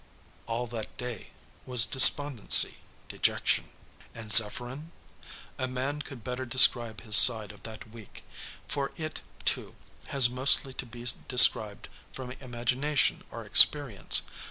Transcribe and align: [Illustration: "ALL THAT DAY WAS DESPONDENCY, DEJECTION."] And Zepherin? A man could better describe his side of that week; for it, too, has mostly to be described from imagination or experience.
[Illustration: 0.01 0.45
"ALL 0.47 0.65
THAT 0.65 0.97
DAY 0.97 1.27
WAS 1.67 1.85
DESPONDENCY, 1.85 2.77
DEJECTION."] 3.07 3.65
And 4.15 4.31
Zepherin? 4.31 4.89
A 5.59 5.67
man 5.67 6.01
could 6.01 6.23
better 6.23 6.43
describe 6.43 7.01
his 7.01 7.15
side 7.15 7.51
of 7.51 7.61
that 7.61 7.87
week; 7.91 8.23
for 8.67 8.91
it, 8.97 9.21
too, 9.45 9.75
has 10.07 10.27
mostly 10.27 10.73
to 10.73 10.87
be 10.87 11.05
described 11.27 11.87
from 12.13 12.31
imagination 12.31 13.23
or 13.29 13.45
experience. 13.45 14.23